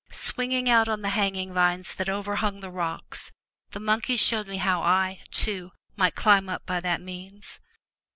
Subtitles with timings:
[0.11, 3.31] Swinging out on the hanging vines that overhung the rocks,
[3.69, 7.59] the monkeys showed me how I, too, might climb up by that means.